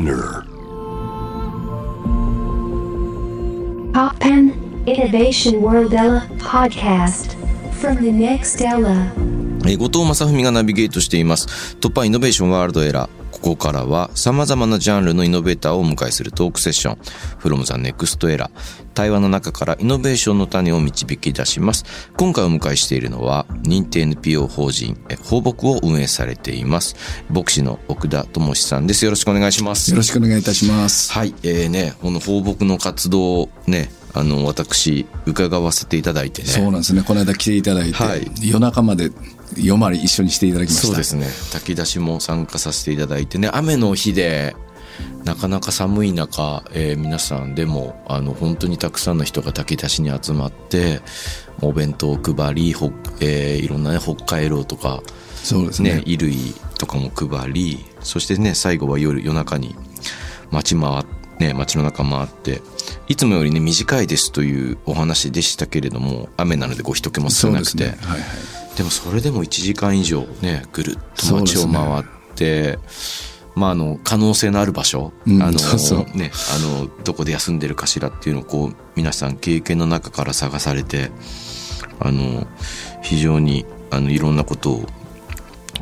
[0.00, 0.46] Spinner
[3.92, 4.54] Poppen
[4.86, 7.36] Innovation World Ella podcast
[7.74, 9.12] from the next Ella.
[9.66, 11.76] えー後藤正文がナビゲートしています。
[11.80, 13.19] 突破イノベーションワールドエラー。
[13.42, 16.98] ここからは様々なジャンルのイノベーターをお迎えするトークセッション。
[17.40, 18.50] from the next era。
[18.92, 21.84] 対話の中からイノベーションの種を導き出します。
[22.16, 26.96] 今回お迎えしているのは、認定 NPO 法人、え放牧を運営されています。
[27.30, 29.04] 牧師の奥田智さんです。
[29.04, 29.90] よろしくお願いします。
[29.90, 31.12] よろしくお願いいたします。
[31.12, 36.48] はい、えーね、この放牧の活動をね、あの、私、伺わせていただいてね。
[36.48, 37.02] そうなんですね。
[37.02, 39.10] この間来ていただいて、はい夜中まで
[39.56, 40.86] 夜回り一緒にしていただきました。
[40.88, 44.54] そうですね炊き出しも参加させていただいてね雨の日で
[45.24, 51.00] なかなか寒い中、えー皆さんでもあの本当にたくさんの人が炊き出しに集まって
[51.62, 52.90] お弁当を配りほ、
[53.20, 55.02] えーいろんなね北海道とか
[55.42, 55.96] そうですね。
[55.96, 59.74] ね衣類とかも配りそしてね最後は夜夜中に
[60.50, 61.04] 街回
[61.38, 62.60] ね街の中回って
[63.08, 68.06] いつもよりね短いですというお話でしたけれども雨なのでご人気も少なくて、そうですね。
[68.06, 68.59] はいはい。
[68.80, 72.78] でもそれでも1時間以上ねぐるっと街を回って、
[73.54, 81.10] まああの可能性のある場所、うんあのねあのどこで休んでるかしらっていうのをこう皆さん経験の中から探されて
[81.98, 82.46] あの
[83.02, 84.86] 非常にあのいろんなことを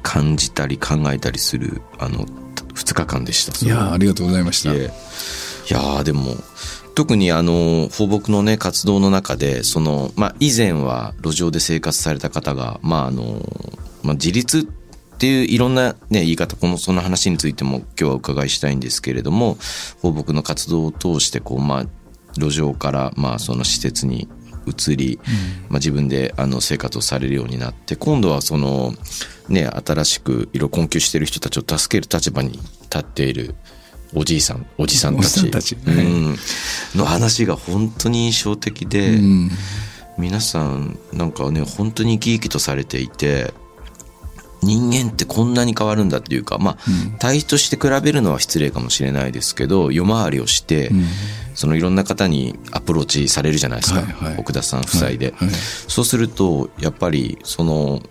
[0.02, 2.26] 感じたり考えたりするあの
[2.74, 3.64] 2日間でした。
[3.64, 4.74] いやーありがとうございました。
[4.74, 6.34] いやーでも
[6.98, 13.40] 特にあの放牧のね活動の中でその、まあ、以前は路上で生活された方が、まああの
[14.02, 14.68] まあ、自立
[15.14, 19.58] っていういろんな、ね、言い方このその話についても今日はお伺いしたいんですけれども
[20.02, 21.84] 放牧の活動を通してこう、まあ、
[22.34, 24.28] 路上から、まあ、その施設に
[24.66, 25.20] 移り、
[25.68, 28.92] まあ、自分であの生活をされるようになって今度はその、
[29.48, 33.54] ね、新しくいろいろ困窮している人たちを助ける立場に立っている
[34.14, 35.46] おじいさんおじさんたち。
[35.46, 35.76] んたち。
[35.86, 36.36] うん、
[36.94, 39.50] の話が本当に印象的で、うん。
[40.18, 43.54] 皆さんなんかね本当に生き生きとされていて
[44.62, 46.76] 人間ってこんなに変わるんだっていうかまあ、
[47.20, 50.90] 対比として比べるのは失礼かもしれないですけど夜回りをして、
[51.54, 54.36] そのいろんな方にアプローチされるじゃないですか、はいはい。
[54.38, 55.54] 奥田さん夫妻で、はいはい。
[55.54, 58.02] そうするとやっぱりその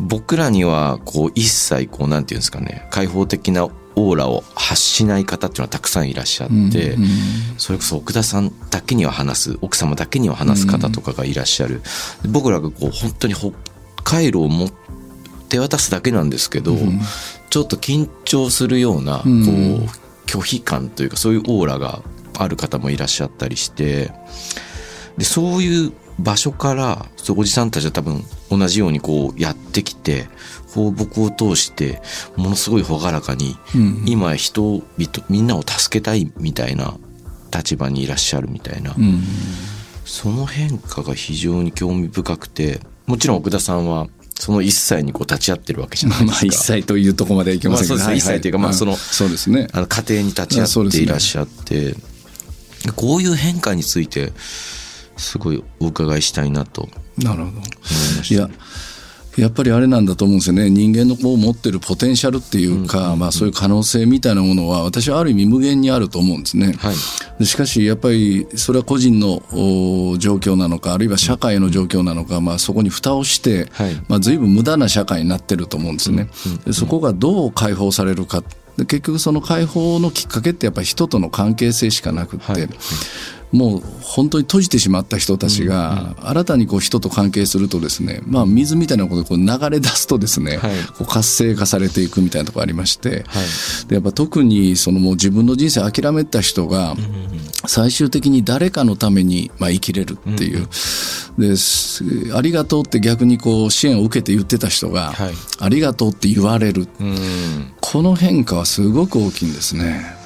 [0.00, 3.68] 僕らにはこう一切こうなんていうんですかね開放的な
[3.98, 7.08] オーラを発しない方っていうのはたくさんいらっしゃって、うんうん
[7.58, 11.82] それこそ奥田さんだけには話す奥様だけには話す方とかがいらっしゃる、
[12.22, 13.50] で僕らがこう本当に北
[14.04, 14.70] 海道をも
[15.48, 16.76] 手渡すだけなんですけど、
[17.50, 19.88] ちょっと緊張するようなこう、うん
[20.28, 22.02] 拒否感というかそういうオーラが
[22.38, 24.12] ある方もいらっしゃったりして
[25.16, 27.06] でそういう場所から
[27.36, 30.26] おじさんたちは多分同じようにこうやってきて
[30.74, 32.00] 放牧を通して
[32.36, 36.96] ものすごい朗らかに、うん今人々みんなを助けたいみたいな
[37.54, 39.22] 立場にいらっしゃるみたいな、うん。
[40.04, 46.32] その変化が非常に興味深くてもちろん奥田さんはその一切にこう立ち会ってるわけじゃないですか。
[46.32, 48.12] まあ一切というところまではいけませんけど。
[48.12, 49.68] 一切というかまあそのそうですね。
[49.72, 51.94] あの家庭に立ち会っていらっしゃって、
[52.94, 54.32] こういう変化について
[55.18, 57.58] すごいお伺いしたいなとなるほど。
[57.58, 57.62] 思
[58.30, 58.48] いや、
[59.36, 60.68] やっぱりあれなんだと思うんですよね。
[60.70, 66.74] 人間のこう持ってるポテンシャルっていうか、まあそういう可能性みたいなものは、私はある意味無限にあると思うんですね。
[66.78, 66.94] はい
[67.38, 76.28] でしかし、やっぱりそれは個人のお状況なのか、あるいは社会の状況なのか、まあそこに蓋をして、はいまあ随分無駄な社会になってると思うんですね。
[76.66, 78.42] でそこがどう解放されるか。
[78.76, 82.68] で結局その解放のきっかけってやっぱり人との関係性しかなくって、はい
[83.50, 90.70] もう本当に閉じてしまった人たちが新たにこう人と関係するとですね、まあ水みたいなことでこう流れ出すとですね、はい。
[90.96, 93.24] こう活性化されていくみたいなところありまして、
[93.88, 96.94] でやっぱ特にそのもう自分の人生諦めた人が
[97.66, 100.68] 最終的に誰かのためにまあ生きれるっていう、
[101.38, 102.04] です
[102.34, 105.32] ありがとうって逆にこう支援を受けて言ってた人が、はい。
[105.58, 107.72] ありがとうって言われる、うん。
[107.80, 110.18] この変化はすごく大きいんですね。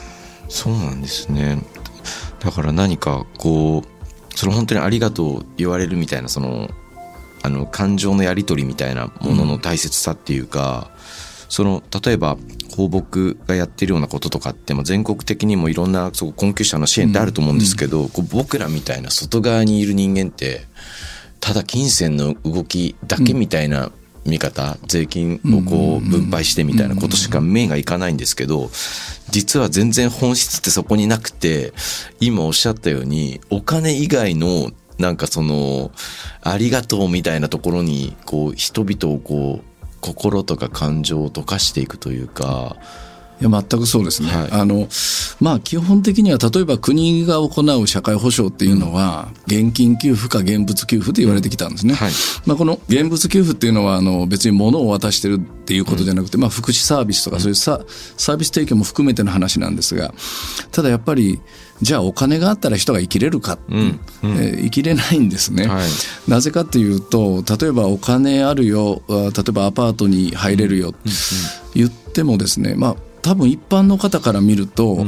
[0.48, 1.64] そうなんですね
[2.42, 6.68] だから何かこうその本当にありがとう言われるみたいなその
[7.44, 10.90] あの感情のやり取りみたいなものの大切さっていうか、
[11.48, 12.36] その例えば
[12.76, 20.62] 放牧がやってるようなこととかって、まあ、全国的にもいろんなそう困窮者の支援ってあると思うんですけど、こう僕らみたいな外側にいる人間って
[21.40, 23.90] ただ金銭の動きだけみたいな
[24.24, 28.70] 見方、税金をこう分配してみたいなことしか目がいかないんですけど
[29.30, 31.72] 実は全然本質ってそこになくて
[32.20, 35.90] 今おっしゃったようにお金以外のなんかその
[36.42, 39.64] ありがとうみたいなところにこう人々をこう
[40.00, 42.76] 心とか感情を溶かしていくというか
[43.42, 44.50] いや全くそうですね、はい。
[44.52, 44.88] あの
[45.40, 52.12] まあ、基本的には例えば国が行う社会保障っていうのは、現金給付か現物給付と言われてきたんですね、はい。
[52.46, 57.80] まあ、この現物給付っていうのはあの別に物を渡してるっていうことじゃなくて、まあ、福祉サービスとかそういうサ
[58.16, 60.12] サービス提供も含めての話なんですが
[60.70, 61.40] ただやっぱり
[61.80, 63.98] じゃあお金があったら人が生きれるか、えー
[64.62, 65.88] 生きれないんですね、はい。
[66.28, 70.94] なぜかっていうと例えばお金あるよあ例えばアパートに入れるよ、
[71.74, 75.04] 言ってもですねまあ多分一般の方から見ると、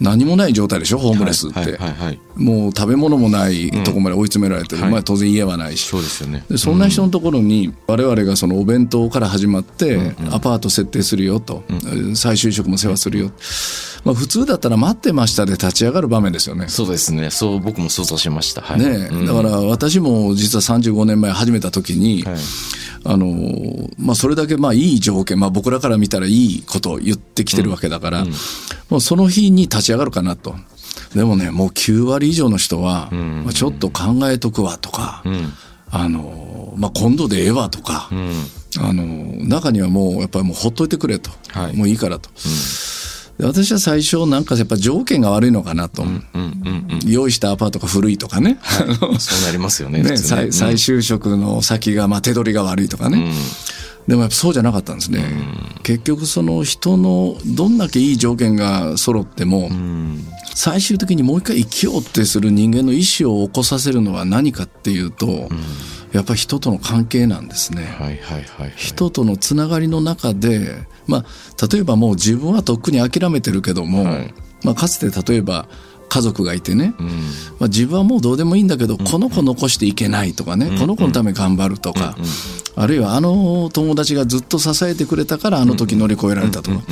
[0.00, 0.98] 何もない状態でしょ？
[0.98, 1.92] ホームレスって、はいはいはい。
[1.98, 4.90] はいもう食べ物もないところまで追い詰められてる、はい。
[4.90, 5.86] まあ、当然家はないし。
[5.86, 6.44] そうですよね。
[6.50, 11.62] でそんな人のところに我々がそのお弁当から始まってアパート設定するよと、
[12.16, 13.30] 再就職も世話するよ、
[14.04, 16.66] まあ、普通だったら待ってましたで立ち上がる場面ですよね。
[16.66, 17.30] そうですね。
[17.30, 18.62] そう僕も想像しました。
[18.62, 18.80] はい。
[18.80, 22.34] ねえ、だから私も実は35年前始めた時に、はい。
[23.06, 28.24] あのまあ、それだけまあいい条件、まあ、僕らから見たらいいことを言ってきてるわけだから、
[28.88, 30.54] もうその日に立ち上がるかなと。
[31.14, 35.22] でもねもう9割以上の人は、まあ、ちょっと考えとくわとか、
[35.90, 38.08] あのまあ、今度でええわとか、
[38.80, 39.04] あの
[39.46, 41.76] 中にはもうやっぱりもうほっといてくれと、はい。
[41.76, 42.30] もういいからと。
[43.38, 46.04] で私は最初なんかやっぱ条件が悪いのかなと、
[47.04, 50.16] 用意したアパートが古いとかね、あのそうなりますよね ね、ね。
[50.16, 53.32] 再再就職の先が、まあ、手取りが悪いとかね、
[54.06, 55.24] でもやっぱそうじゃなかったんですね、
[55.82, 59.70] 結局その人のどんだけいい条件が揃っても、
[60.54, 65.48] 最終的にもう一回生きようってする人間の意思を起こさせるのは何かっていうと、
[66.12, 67.96] やっぱり人との関係なんですね。
[67.98, 68.72] はいはいはいはい。
[68.76, 74.34] 人とのつながりの中で、まあ、例えばもう自分はとっくに諦めてるけども、はい。
[74.62, 75.68] まあ、かつて例えば
[76.14, 76.94] 家族がいてね、
[77.58, 82.16] まあ、自分はもうどうでもいいんだけど、この子残していけないとかね、この子のため頑張るとか、
[82.76, 86.82] あるいはあの友達がずっと支えてくれたからあの時乗り越えられたとか、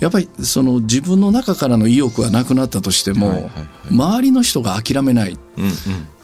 [0.00, 3.50] やっぱりその自分の中からの意欲がなくなったとしても、
[3.90, 5.36] 周りの人が諦めない、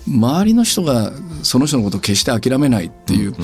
[0.06, 1.12] 周りの人が
[1.42, 3.34] その人のことを決して諦めないっていう、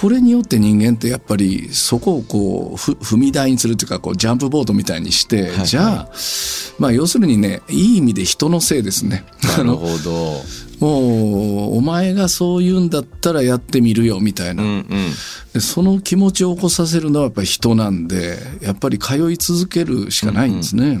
[0.00, 6.08] これによって人間ってやっぱりそこをこうふ踏み台にするというかこうジャンプボードみたいにして、はいじゃあ、
[6.78, 9.24] まあ、要するにねいい意味で人のせいですね。
[9.56, 10.42] なるほど。
[10.78, 14.86] もうお前がそう言うんだったらやってみるよみたいな、うんうん。
[15.52, 21.00] でその気持ちを起こさせるのはやっぱり人なんでやっぱり通い続けるしかないんですね。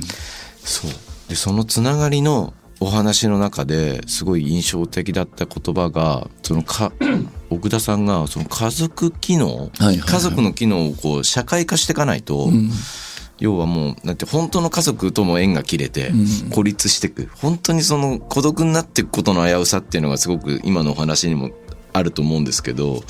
[0.64, 0.90] そう。
[1.28, 6.92] でそのつながりのお話の中ですごい印象的だった言葉がそのか
[7.50, 9.98] 奥田さんがその家族機能、はいはいはい。
[9.98, 12.50] 家族の機能をこう社会化していかないと、
[13.38, 16.12] 要はもうなんて本当の家族とも縁が切れて
[16.52, 21.50] 孤立していく、本当にその孤独になっていくことの危うさっていうのがすごく今のお話にも
[21.92, 23.02] あると思うんですけど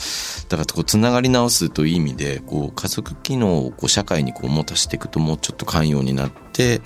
[0.49, 6.81] だからこうつながり直すという意味でこう家族機能をこう社会にこう持たせていくともうちょっと寛容になって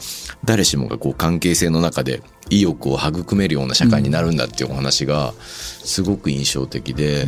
[0.45, 7.27] 誰しもがこう関係性の中で意欲を育めるような社会になるんだっていうお話がすごく印象的で、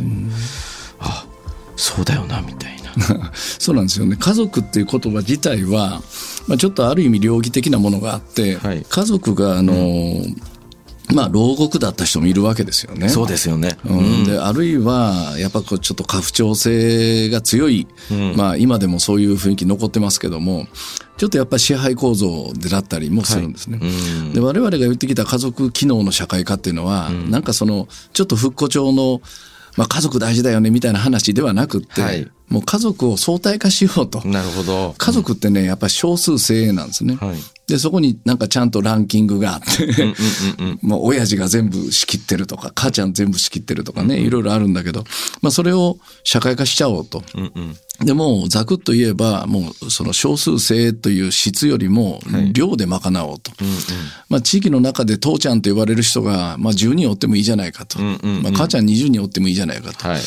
[0.99, 1.25] あ
[1.75, 3.31] そうだよなみたいな。
[3.33, 4.15] そうなんですよね。
[4.17, 6.01] 家族っていう言葉自体は、
[6.47, 8.85] まあ、ちょっとある意味両義的なものがあって、はい。
[8.87, 9.73] 家族があの、
[11.15, 13.07] まあ牢獄だった人もいるわけですよね。
[13.07, 13.77] そうですよね。
[13.85, 17.87] うんであるいはやっぱこうちょっと家父長制が強い、
[18.35, 20.67] まあ、今でもそういう雰囲気残ってますけども
[21.17, 23.79] ちょっとやっぱり支配構造でだったりもするんですね。
[24.33, 29.21] で我々が言ってきた家族機能の社会化っていうのは、なんかそのちょっと復古調の、
[29.77, 34.21] まあ、家族大事だよねみたいな話ではなくって、はいもう家族を相対化しようと。
[34.27, 34.93] なるほど。
[34.99, 37.15] 家族ってね、やっぱり少数精鋭なんですね。
[37.15, 40.13] はいで、そこになんかちゃんとランキングがあって、
[40.81, 45.03] まあ、親父が全部仕切ってるとか、母ちゃん全部仕切ってるとかね、いろいろあるんだけど、
[45.41, 47.23] まあ、それを社会化しちゃおうと。
[48.01, 52.19] でも、ざくっと言えば、もう、その少数精鋭という質よりも、
[52.51, 53.51] 量で賄おうと。
[54.27, 57.99] まあ、地域の中で父ちゃんと呼ばれる人が、まあ、10人おってもいいじゃないかと。
[57.99, 60.07] まあ、母ちゃん20人おってもいいじゃないかと。
[60.07, 60.21] はい。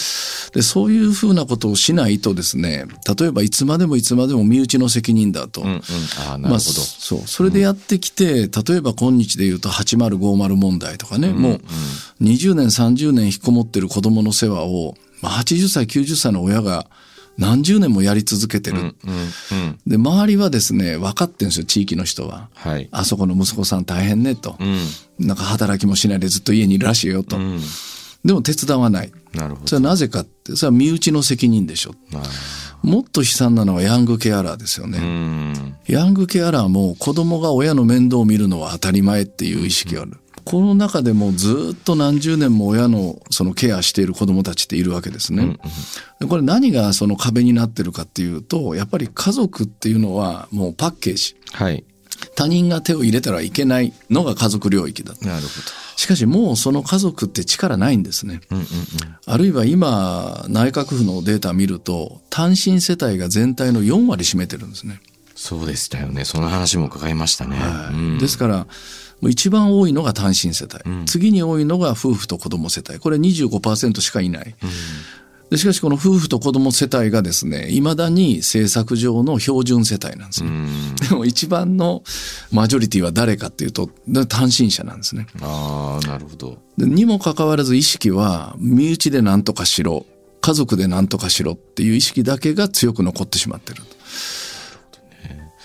[0.52, 2.86] でそういうふうなことをしないとですね
[3.18, 5.82] 例えばいつまでもいつまでも身内の責任だと、うんうん。
[6.28, 6.48] ああ、なるほど。
[6.50, 11.60] まあ、そうそれでやってきて、例えば今日で言うと8050問題とかね、もう
[12.22, 16.86] 20年30年引きこもってる子供の世話を、まあ、80歳90歳の親が
[17.38, 19.78] 何十年もやり続けてる、うんうん。
[19.86, 22.48] で周りはですね分かってるんですよ地域の人は。
[22.54, 22.88] はい。
[22.90, 25.26] あそこの息子さん大変ねと、うん。
[25.26, 27.60] なんか働きもしないでずっと家にいるらしいよと、うん。
[28.24, 29.66] でも手伝わないなるほど。
[29.68, 32.22] それはなぜかってそれは身内の責任でしょまあ
[32.82, 34.98] もっと悲惨なのはヤングケアラーですよね。
[34.98, 35.76] うん。
[35.86, 40.16] ヤングケアラーも子供が親の面倒を見るのは当たり前っていう意識がある。
[40.48, 45.58] この中でもずっと何十年も親のそのケアしている子どもたちっているわけですね。
[46.20, 51.84] でこれ何がその壁になってるかっていうとやっぱり家族っていうのはもうパッケージはい。
[52.34, 55.48] 他人が手を入れたらいけないのが家族領域だなるほ
[55.96, 58.40] しかしもうその家族って力ないんですね。
[58.50, 58.56] ど。
[58.56, 58.66] うんうん
[59.26, 65.02] あるいは今内閣府のデータ見ると単身世帯が全体の4割占めてるんですね。
[65.34, 66.24] そうでしたよね。
[66.24, 67.58] その話も伺いましたね。
[67.58, 68.66] はいうんですから
[69.22, 72.98] 一番多いのが単身世帯、次に多いのが夫婦と子供世帯。
[72.98, 74.54] これ25%しかいない、
[75.50, 80.50] でしかしこの夫婦と子供世帯がですねいまだに政策上の標準世帯なんですね、
[81.08, 82.04] でも一番の
[82.52, 83.90] マジョリティは誰かっていうと
[84.28, 85.26] 単身者なんですね。
[85.40, 86.58] ああ、なるほど。
[86.76, 90.06] でにもかかわらず意識は身内で何とかしろ
[90.40, 93.82] 家族で何とかしろっていう意識だけが強く残ってしまってる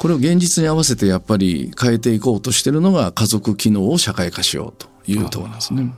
[0.04, 5.94] これを現実に合わせてやっぱり変えていこうとしてるのが家族機能を社会化しようというところなんですね。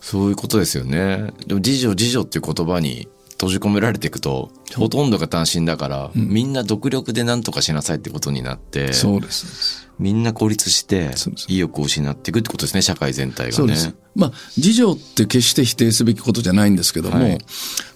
[0.00, 1.32] そういうことですよね。
[1.46, 9.84] でも、自助自助っていう言葉に閉じ込められていくと、ほとんどが単身だから、みんな独力で何とかしなさいってことになって、そうです。
[9.98, 11.10] みんな孤立して
[11.46, 13.52] 意欲を失っていくってことですね、社会全体がね。
[13.52, 13.94] そうです。
[14.16, 17.38] まあ、自助って決して否定すべきことじゃないんですけども、はい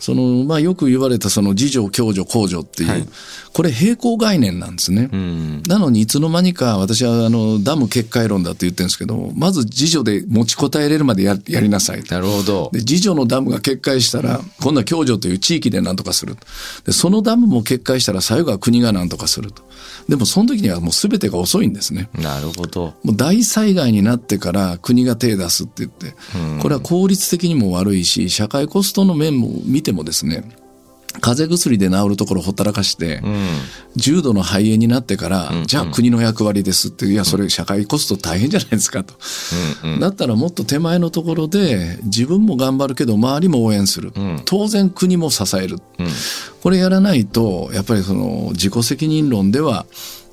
[0.00, 3.08] その、まあ、よく言われたその自助、共助、公助っていう、はい
[3.52, 5.08] これ平行概念なんですね。
[5.12, 5.62] うん。
[5.66, 12.14] なのにいつの間にか私はあのダム決壊論だって言ってるんですけど、まず自助で持ちこたえれるまでややりなさいと。
[12.14, 12.80] なるほどで、。
[12.80, 16.37] 自助のダムが決壊したら、今度は共助という地域で何とかする。
[16.84, 19.62] で、そのダムも決壊したら最後は国が何とかすると。
[20.08, 22.08] でもその時にはもう全てが遅いんですね。
[22.14, 22.94] なるほど。
[23.04, 26.14] もう大災害になってから国が手出すって言って、
[26.62, 30.44] これは効率的にも悪いし、社会コストの面も見てもですね、
[31.20, 33.46] 風邪薬で治るところほったらかして、うん。
[33.96, 39.14] 重度の肺炎になってから、じゃあ国の役割ですって、いや、それ社会コスト大変じゃないですかと。
[40.00, 44.12] だったらもっと手前のところで、自分も頑張るけど、周りも応援する。
[44.44, 45.78] 当然国も支える。
[46.62, 49.87] これやらないと、やっぱりその自己責任論では、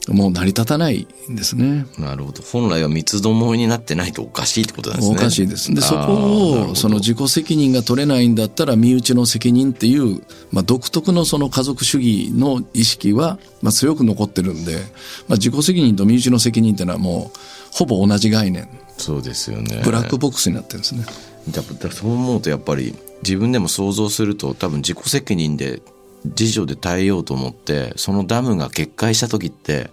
[0.08, 1.86] もう成り立たないんですね。
[1.98, 2.44] なるほど。
[2.44, 5.16] 本来は三つどもえになってないとおかしいってことなんですね。
[5.16, 5.74] おかしいです。
[5.74, 10.22] で、そこを、その自己責任が取れないんだったら、身内の責任っていう、
[10.52, 17.38] まあ、独特のその家族主義の意識は、まあ、強く残ってるんで、まあ、自己責任と身内の責任っていうのはもう、
[17.72, 18.70] ほぼ同じ概念。
[18.98, 19.82] そうですよね。
[19.84, 21.06] ブラックボックスになってるんですね。
[21.50, 25.82] だだそう思うとやっぱり自分でも想像すると多分自己責任で
[26.26, 29.90] 自助で耐えようと思ってそのダムが決壊した時って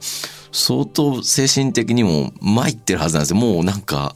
[0.53, 3.37] 相当精神的にも参ってるはずなんですよ。
[3.37, 4.15] もうなんか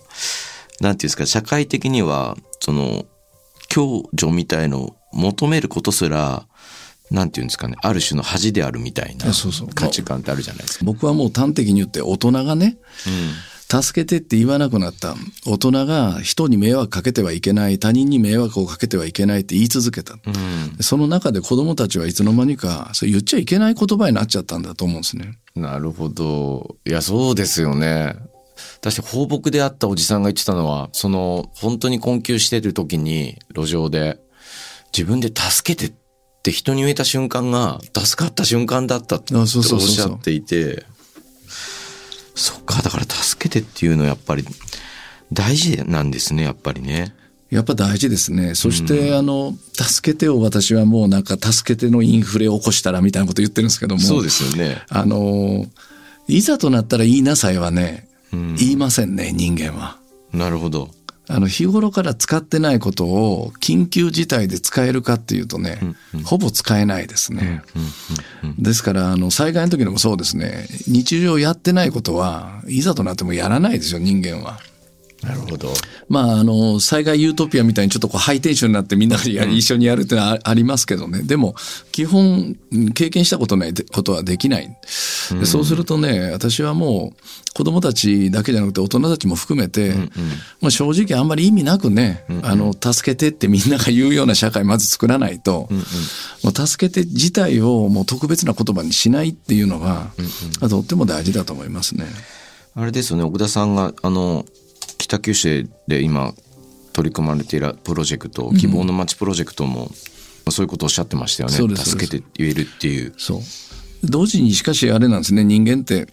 [0.80, 3.06] なんていうんですか社会的にはその
[3.68, 6.46] 共助みたいのを求めることすら
[7.10, 9.68] なんていうんですかねある種の恥であるみたいなそうそう。
[9.68, 10.84] 価値観ってあるじゃないですか。
[10.84, 12.76] 僕はもう端的に言って、大人がね、
[13.68, 15.16] 助けてって言わなくなった。
[15.44, 20.18] 大人が人に迷惑かけてはいけない、他人に迷惑をかけてはいけないって言い続けた。
[20.80, 25.38] その中で子供たちはいつの間にか、それ言っちゃいけない言葉になっちゃったんだと思うんですね。
[25.56, 26.76] なるほど。
[26.86, 28.14] いや、そうですよね。
[28.80, 34.18] 確か放牧であったおじさんが言ってたのは、その、本当に困窮してる時に、路上で、
[34.96, 35.96] 自分で助けてっ
[36.42, 40.86] て人に言えた瞬間が、助かった瞬間だったっておっあそうそうそうそうしゃっていて、
[42.36, 44.44] そっか、だから助けてっていうのはやっぱり、
[45.32, 47.14] 大事なんですね、やっぱりね。
[47.50, 48.54] やっぱ大事ですね。
[48.54, 54.00] そして、あの、助けてを私はもうなんか助けてのインフレを起こしたらみたいなこと言ってるんですけども。
[54.00, 54.82] そうですよね。
[54.88, 55.66] あの、
[56.28, 59.96] いざとなったら言いなさいはね、言いませんね、人間は。
[60.32, 60.90] なるほど。
[61.28, 65.80] あの、日頃から使ってないことを緊急事態で使えるかっていうとね、
[66.24, 67.62] ほぼ使えないですね。
[68.58, 74.60] ですから、あの、災害の時でもそうですね、日常やってないことは、いざとなってもやらないですよ、人間は。
[75.26, 75.72] なるほど。
[76.08, 81.22] まあ、あの、災害ユートピアみたいにちょっとこうハイテンションになってみんなでや一緒にやるっていうのはあありますけどね。
[81.22, 81.56] でも、
[81.90, 84.68] 基本、うん経験したことないでことはできない。
[85.38, 87.22] でそうするとね、私はもう、
[87.54, 89.94] 子供たちだけじゃなくて大人たちも含めて、
[90.60, 95.68] まあ正直あんまり意味なくね、あの、助けてってみんなが言うような社会まず作らないと、
[96.42, 100.10] もう助けて自体をもう特別な言葉にしないっていうのが、
[100.68, 102.06] とっても大事だと思いますね。
[102.74, 104.44] あれですよね、奥田さんが、あの、
[105.06, 106.34] 北九州で今
[106.92, 109.90] 取り組まれているプロジェクト、希望の街プロジェクトも、
[110.50, 111.54] そういうことをおっしゃってましたよね。
[111.54, 113.14] そうです助けて言えるっていう。
[113.16, 113.40] そう。
[114.02, 116.08] 同時にしかしあれなんですね、人間って、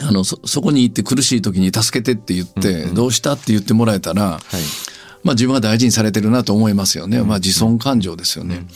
[0.00, 4.40] あの、そ、そこに行って苦しい時に助けてって言って、どうしたって言ってもらえたら、
[5.24, 7.20] まあ自分は大事にされてるなと思いますよね。
[7.22, 8.66] まあ自尊感情ですよね。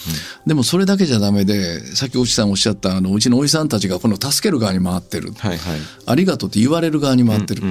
[0.46, 5.32] でもそれだけじゃダメで、さっき内さんおっしゃった、あの、うちのおじさんたちがこの助ける側に回ってる。
[5.38, 5.80] はいはい。
[6.06, 7.62] ありがとうって言われる側に回ってる。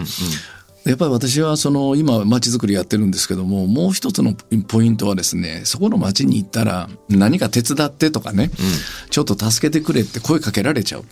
[0.86, 4.34] やっぱり私はその今街づくりやってるんですけどももう一つの
[4.68, 8.50] ポイントはですねそこの街に行ったら何か手伝ってとかね、
[9.10, 11.04] ちょっと助けてくれって声かけられちゃう、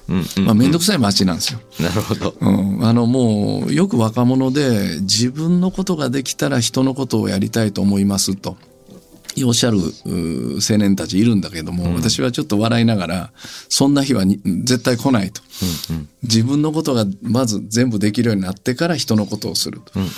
[0.41, 1.59] まあ、面倒くさい街なんですよ。
[1.79, 8.57] なるほど、うん、あのもうよく若者で自分のことができたら人のことをやりたいと思いますと。
[9.43, 13.31] おっしゃる青年たちいるんだけども、うん、私はちょっと笑いながら
[13.69, 15.41] そんな日は絶対来ないと、
[15.89, 20.09] うんうん、自分のことがまず全部できるようになってから人のことをすると、うんうん、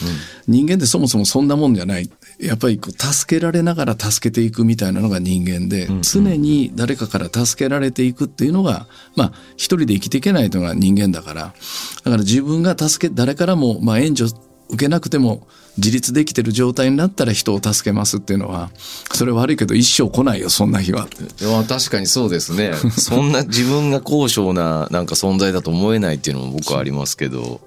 [0.48, 2.10] 人間ってそもそもそんなもんじゃない。
[2.40, 11.42] やっぱりこう助けられながら助けていくみたいなのが人間で、うんうん、常に誰かから助けられていくっていうのがまあ一人で生きていけないのが人間だから。
[11.42, 14.32] だから自分が助け誰からもまあ援助
[14.70, 15.48] 受けなくても
[15.78, 18.70] 自立できてる状態になったら人を助けますっていうのは
[19.14, 21.08] それ悪いけど一生来ないよそんな日は。
[21.42, 27.62] いや確かにそうですね そんな自分が高尚ななんか存在だと思えないっていうのも僕はありますけど。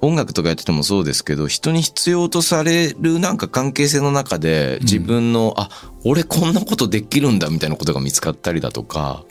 [0.00, 5.70] 音楽とかやっててもそうですけど人に必要とされるなんか関係性の中で自分の、うん、あ
[6.04, 9.24] 俺こんなことできるんだみたいなことが見つかったりだとか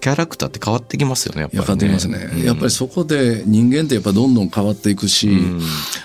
[0.00, 1.92] キャラクターって変わってきますよね、やっぱり、ね。
[1.92, 5.60] ますね、うん、やっぱりそこで人間ってやっぱどんどん変わっていくし、うん、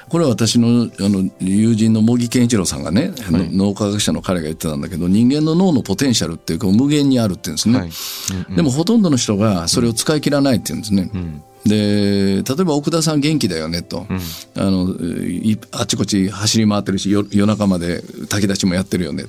[0.09, 7.79] これは私のあの友人の茂木健一郎さんがね、はい、脳科学者の彼が言ってたんだけど、人間の脳のポテンシャルっていうか無限にあるって言うんですね。
[7.79, 7.87] はい。
[7.87, 11.09] うんうん、でもほとんどの人がそれを使い切らないって言うんですね。
[11.13, 14.17] うんで例えば奥田さん元気だよねと、うん、
[14.55, 14.95] あの
[15.71, 19.25] あっちこっち走り回ってるし夜中まで炊き出しもやってるよね、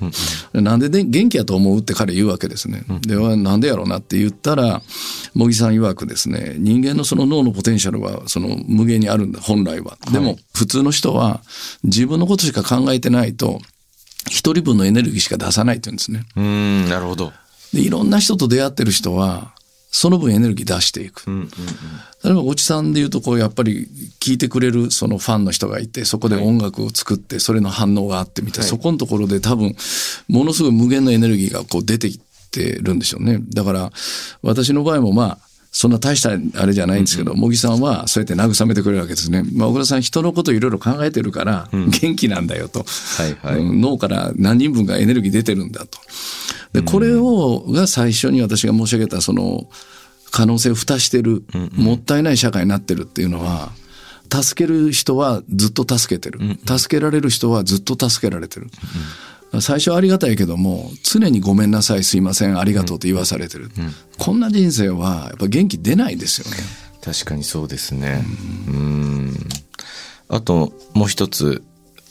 [0.55, 4.81] うん、なんでで元気やと思うって彼言うわけですね、うん、ではなんでやろうなって言ったら
[5.35, 11.41] 茂木さん曰くですね人間のその脳のポテンシャルはその無限にあるんだ本来は、でも普通の人は
[11.85, 13.61] 自分のことしか考えてないと
[14.31, 16.25] 一人分のエネルギーしか出さないって言うんですね。
[16.37, 17.33] うんなるほど。
[17.73, 19.53] でいろんな人と出会ってる人は
[19.95, 21.23] その分エネルギー出していく。
[21.27, 21.49] うんうんうん、
[22.25, 23.87] 例えば、おじさんで言うと、こう、やっぱり
[24.21, 29.77] 聞いてくれるそのファンの人がいて、そこで音楽を作って、それの反応があってみたいな、はい、そこのところで多分、
[30.29, 32.19] ものすごい無限のエネルギーがこう出てき
[32.51, 33.39] てるんでしょうね。
[33.53, 33.93] だから、
[34.41, 35.39] 私の場合もまあ、
[35.73, 39.43] そんな大したあれじゃないんですけど、茂、木、さんはそうやって慰めてくれるわけですね。
[39.55, 45.99] まあ、小倉さん人のこといろいろ考えてるから、元気なんだよと、はいはい、脳から何人分がエネルギー出てるんだと。
[46.75, 49.67] で、これを、が最初に私が申し上げた、その、
[50.31, 51.43] 可能性を蓋してる、
[51.75, 53.73] もったいない社会になってるっていうのは、
[54.31, 56.39] 助ける人はずっと助けてる。
[56.67, 58.69] 助けられる人はずっと助けられてる。
[59.61, 63.71] 最初はありがたいけども、常にごめんなさい、すいません、ありがとうと言わされてる。
[64.19, 66.57] こんな人生は、やっぱ元気出ないですよね。
[67.03, 68.25] 確かにそうですね。
[68.69, 69.37] うん。
[70.29, 71.63] あと、もう一つ、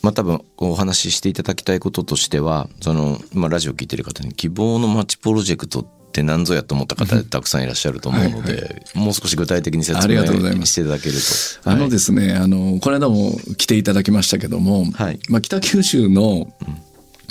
[0.01, 10.23] まあ、多分お話ししていただきたいこととしてはその、まあ、ラジオ聞いてる方に「希望の街プロジェクト」って何ぞやと思った方たくさんいらっしゃると思うので、はいはい、もう少し具体的に説明
[10.65, 11.69] していただけると。
[11.69, 16.51] あのですね、あのこの間も来ていただきましたけども、はい、まあ、北九州の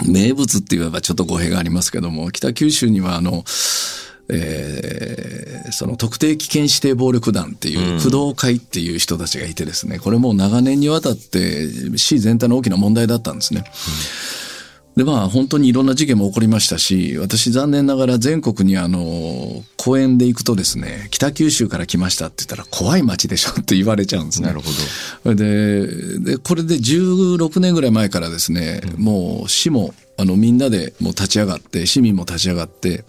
[0.06, 3.44] 名物って言えばちょっと語弊がありますけども北九州にはあの
[4.32, 13.64] えー、その特定危険指定暴力団っていう工藤会っていう人たちがいてですね、これも長年にわたって市全体の大きな問題だったんですね。
[15.00, 24.48] でまあ本当にいろんな事件も起こりましたし私残念ながら全国にあの公園で行くとですね北九州から来ましたって言ったら怖い街でしょって言われちゃうんですね。
[24.48, 24.66] なるほ
[25.24, 33.04] どででこれで16年ぐらい前からですね、うん、もう市もあのみんなでもう立ち上がって市民も立ち上がって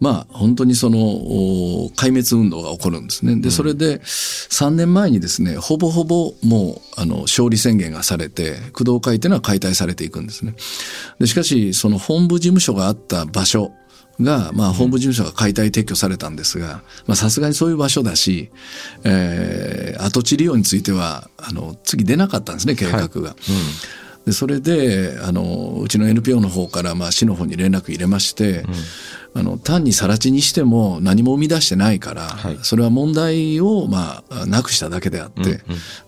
[0.00, 3.36] まあ本当にその壊滅運動が起こるんですね。
[3.36, 10.56] でそれで3年前にですねほぼほぼもうあの勝利宣言がされて工藤会というのは解体されていくんですね。
[11.20, 13.70] でしかしその本部事務所があった場所
[14.20, 18.50] が、まあ、本部事務所が解体撤去されたんですが、まあ、さすがにそういう場所だし、
[19.04, 22.98] えー、跡地利用については、あの、次出なかったんですね、計画が。
[22.98, 23.36] はいうん
[24.26, 28.64] でそれであのうちの NPO の方からまあ市の方に連絡入れまして、
[29.34, 35.58] うん、あの単に更地にしても何も生み出してないから、はい、それは問題をまあなくしただけであって、うんうん、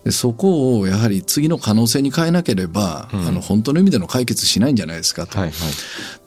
[0.05, 5.39] でそこをやはり次の可能性に変えなければ、うん、あの本当の意味での解決しないんじゃないですかと。
[5.39, 5.55] はいは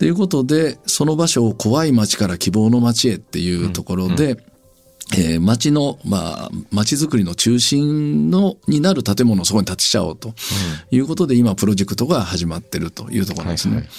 [0.00, 4.42] い、いうことでその場所を怖い街から希望の街へっていうところで、うんうん
[5.12, 10.34] えー、町の、まあ、町づくりの中心の、になる建物をそこに建てちゃおうと
[10.90, 13.74] いうことで、今、プロジェクトが始まってるというところですね。
[13.76, 13.90] はいはい、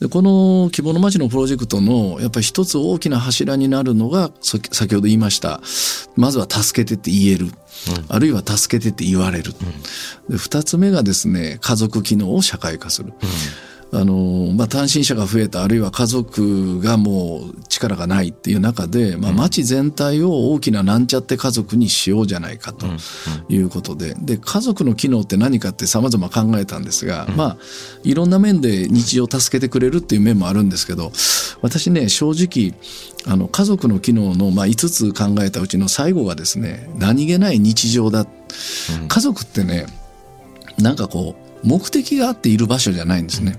[0.00, 5.60] で、この希望の町のプロジェクトの、やっぱり一つ大きな柱になるのが、先ほど言いました。
[6.16, 7.46] まずは助けてって言える。
[7.46, 7.52] うん、
[8.08, 9.54] あるいは助けてって言われる。
[10.28, 13.12] うん、つ目がですね、家族機能を社会化する。
[13.22, 13.28] うん
[13.92, 22.86] あのまあ、単身者が増えたあるいは家族がもう力がないっていう中で、まあ、町全体を大きななんちゃって家族にしようじゃないかと
[23.48, 24.14] いうことで。
[24.18, 27.56] で家族の機能って何かってさまざま考えたんですが、まあ、
[28.02, 31.12] いろんな面で日常を助けてくれるっていう面もあるんですけど
[31.62, 32.74] 私ね正直
[33.32, 38.26] あの家族の機能の、まあ、5つ考えたうちの最後がですね何気ない日常だ、
[39.08, 39.86] 家族ってね
[40.78, 43.58] なんかこう目的があっている場所じゃないんですね。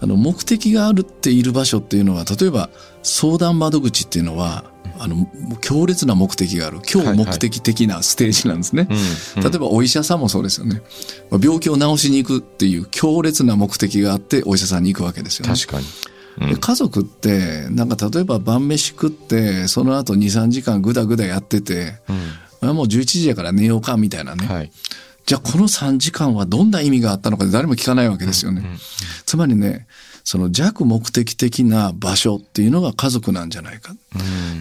[0.00, 2.70] あの目的があるっている場所っていうのは例えば
[3.02, 4.64] 相談窓口っていうのは
[5.00, 5.28] あの
[5.60, 6.80] 強烈な目的がある。
[6.92, 8.88] 今日目的的なステージなんですね、
[9.36, 10.82] 例えばお医者さんもそうですよね。
[11.30, 15.54] 病気を治しに行くっていう強烈な目的があってお医者さんに行くわけですよね。
[15.54, 15.86] 確かに。
[16.40, 21.94] うん、家族ってなんか例えば晩飯食ってその後23時間ぐだぐだやってて、
[22.62, 24.70] うん、もう11時やから寝ようかみたいなね、はい、
[25.28, 28.62] じゃあこの3時間はどんな意味があったのか誰も聞かないわけですよね。
[29.26, 29.86] つまりね、
[30.24, 33.94] その弱目的的な場所っていうのが家族なんじゃないか。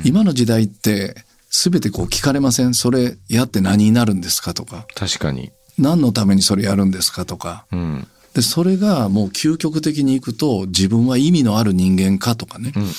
[0.04, 1.16] 今の時代って
[1.50, 4.86] 全てこう聞かれませんそれやって何になるんですかとか。
[4.94, 5.54] 確かに。
[5.78, 7.66] 何のためにそれやるんですかとか。
[7.72, 12.94] うんでそれがもう究極的にいくと自分は意味のある人間かとかね、うんうんうん、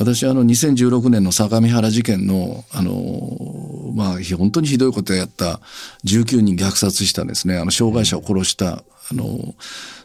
[0.00, 2.90] 私あの2016年の相模原事件のあの
[3.94, 5.60] まあ本当にひどいことをやった
[6.06, 7.56] 19人虐殺したですね。
[7.56, 9.54] あの障害者を殺した、あの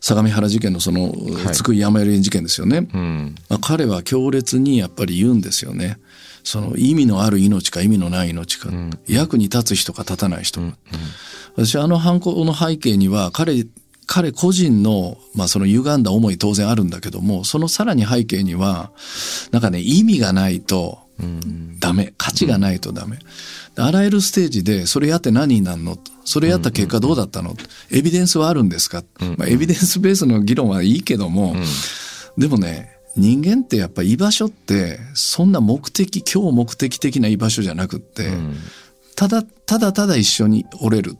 [0.02, 1.16] 相模原事件のその
[1.52, 5.98] 津久井やまやり事件ですよね、うん、まあ、彼は強烈にやっぱり言うんですよね。
[6.44, 10.76] その意味のある命か意味のない命か、うん、役に立つ人か立たない人か、うんうん、
[11.66, 13.66] 私あの犯行の背景には彼
[14.12, 18.92] 彼個人の、まあその歪んだ思い当然あるんだけども、そのさらに背景には、
[19.52, 20.98] なんかね、意味がないと
[21.80, 22.12] ダメ。
[22.18, 23.20] 価値がないとダメ。
[23.76, 26.00] あらゆるステージで、それやって何になるの？
[26.26, 27.56] それやった結果どうだったの？
[27.92, 29.04] エビデンスはあるんですか、
[29.38, 31.56] まあ、エビデンスベースの議論はいいけども、
[32.36, 38.32] でもね、人間ってやっぱ居場所ってそんな目的今日目的的な居場所じゃなくって、
[39.16, 41.16] ただただただ一緒におれる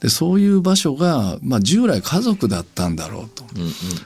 [0.00, 3.44] でそういう場所が、まあ、従来家族だったんだろうと、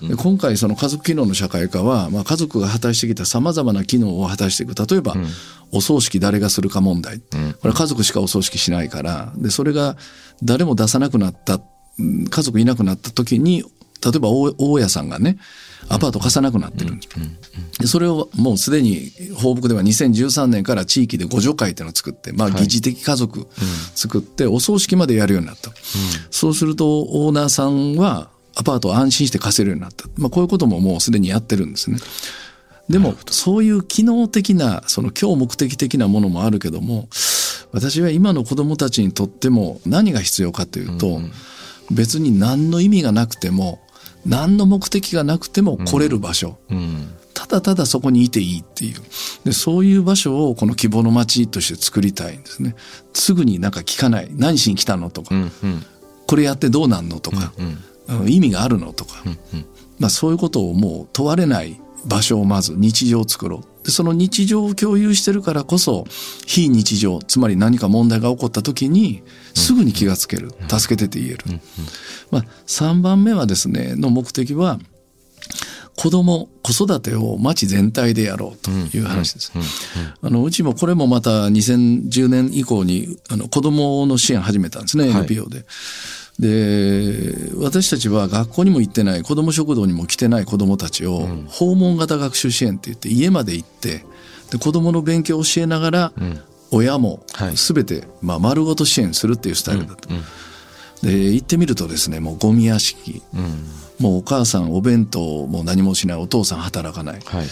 [0.09, 4.75] で今回その家族機能の社会化は、まあ、家族が果たしてきたさまざまな機能を果たしていく。
[4.75, 5.27] 例えば、うん、
[5.73, 7.25] お葬式誰がするか問題、こ
[7.65, 9.33] れは家族しかお葬式しないから。
[9.37, 9.97] でそれが
[10.43, 11.61] 誰も出さなくなった
[11.99, 13.65] 家族いなくなった時に
[14.03, 15.39] 例えば大家さんがね
[15.89, 17.81] アパート貸さなくなってるんです。
[17.81, 23.47] でそれをもうすでに放牧では2013年から地域で互助会っていうのを作って、まあ、疑似的家族
[23.95, 25.73] 作って、お葬式までやるようになった。
[26.31, 30.07] そうするとオーナーさんはアパートを安心して貸せるようになった。
[30.17, 31.99] まあ、こういうことももうすでにやってるんですね。
[32.89, 37.09] でもそういう機能的なその今日目的的なものもあるけども
[37.73, 41.21] 私は今の子どもたちにとっても何が必要かというと、
[41.93, 43.81] 別に何の意味がなくても
[44.27, 49.01] 何の目的がなくても来れる場所、うん、ただただそこにいていいっていう。
[49.45, 52.77] でそういう場所をこの希望の街として作りたいんですね。
[53.15, 54.29] すぐになんか聞かない。
[54.33, 55.85] 何しに来たのとか、うんうん、
[56.27, 57.79] これやってどうなんのとか、うん。
[58.21, 59.67] うん、意味があるのとか、うんうん、
[59.99, 63.85] まあ、そういうことをもう問われない場所をまず日常を作ろう。
[63.85, 66.05] でその日常を共有してるからこそ
[66.47, 69.23] 非日常つまり何か問題が起こった時に
[69.55, 71.61] すぐに気がつける、助けてって言える、
[72.31, 74.79] まあ、3番目はですねの目的は
[75.97, 79.53] 子供子育てを町全体でやろうという話です。
[80.23, 85.57] あのうちもこれもまた2010年以降にあの子供の支援始めたんですね NPO で。
[85.57, 85.67] はい
[86.39, 94.05] で私たちは学校にも行ってない子ども食堂にも来てない子どもたちを訪問型学習支援って言って家まで行って
[94.51, 96.13] で子どもの勉強を教えながら、
[96.73, 100.09] 親も全て、まあ、丸ごと支援するっていうスタイルだった。
[101.07, 103.23] で行ってみるとですねもうゴミ屋敷、
[103.99, 107.47] もうお母さんお弁当も何もしないお父さん働かない、はい、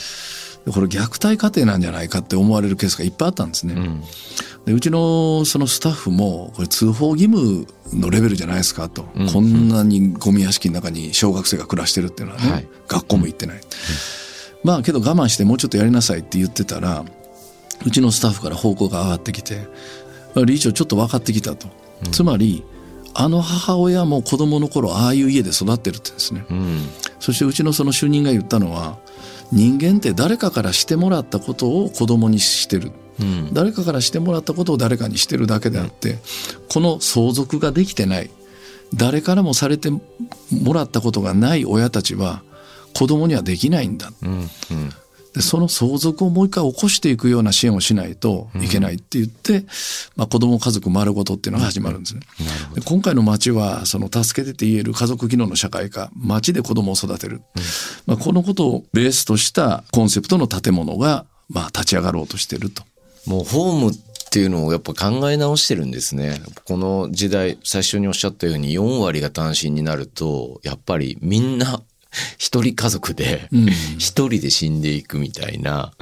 [0.73, 3.75] これ虐待家庭なんじゃないかって思われるケースがいっぱいあったんですね。
[3.75, 4.03] うん、
[4.67, 13.65] でうちのそのスタッフもこれ通報義務のレベルじゃないですかと、うん、こんなにゴミ屋敷の中に小学生が暮らしてるっていうのはね、はい、学校も行ってない、うん、
[14.65, 17.05] まあけど我慢してもうちょっとやりなさいって言ってたら
[17.85, 19.69] うちのスタッフから報告が上がってきて
[20.35, 21.69] 理事長ちょっと分かってきたと、
[22.13, 22.65] つまり
[23.15, 26.45] あの母親も子供の頃ああいう家で育ってるってですね、
[27.19, 28.99] そしてうちのその主任が言ったのは
[29.53, 36.19] 人間って誰かからしてもらったことを子供にしてる、うん、誰かからしてもらったことを誰かにしてるだけであって、うん、
[36.69, 38.31] この相続ができてない。
[38.95, 40.01] 誰からもされても
[40.73, 42.43] らったことがない親たちは
[42.95, 44.49] 子供にはできないんだ、うんうん、
[45.35, 49.65] でその相続をもう一回起こしていくような支援をしないといけないって言って、
[50.17, 52.23] まあ、子ども家族丸ごとっていうのが始まるんですね。
[52.75, 57.43] で今回の町はその助けてって言える家族機能の社会化町で子どもを育てる、
[58.07, 62.83] まあ、このことをベースとしたコンセプトの建物がまあ立ち上がろうとしてると。
[63.27, 63.93] もうホーム
[64.29, 66.43] っていうのをやっぱ考え直してるんですね。
[66.65, 71.81] この時代、最初におっしゃったように4割が単身になると、やっぱりみんな
[72.39, 73.67] 一人家族でうん。
[73.99, 75.93] 一人で死んでいくみたいな、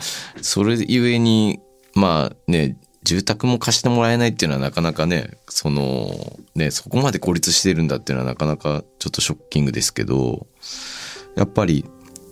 [0.41, 1.61] それゆえに、
[1.95, 10.47] まあね、住宅も貸してもらえないっていうのはなかなかね、その、ね、そこまで孤立してるんだっていうのはなかなかちょっとショッキングですけど、
[11.37, 11.85] やっぱり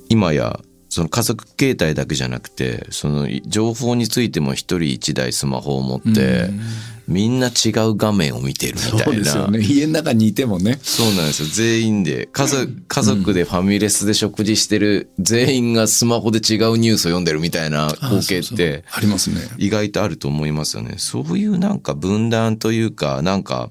[0.08, 0.58] 今や
[0.94, 6.50] その家族形態だけじゃなくてその情報についても一人一台スマホを持って
[7.08, 9.04] みんな違う画面を見てるみたいな。
[9.04, 9.58] そうですよね。
[9.58, 10.78] 家の中にいてもね。
[10.80, 11.48] そうなんですよ。
[11.48, 12.28] 全員で。
[12.32, 19.40] 家族家族でファミレスで食事してる全員がスマホで違うニュースを読んでるみたいな光景ってありますね。
[19.58, 20.94] 意外とあると思いますよね。
[20.98, 23.70] そういうなんか分断というか、なんか、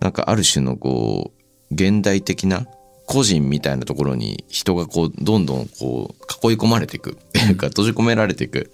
[0.00, 2.66] なんかある種のこう、現代的な
[3.10, 7.10] 個人みたいなところに人がこう、どんどんこう、囲い込まれていく。
[7.10, 8.70] っていうか、閉じ込められていく。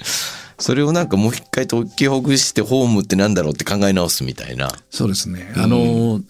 [0.59, 4.71] それをなんかもう一回解きほぐしてホームってなんだろうって考え直すみたいな。
[4.91, 5.53] そうですね。
[5.57, 6.21] あの、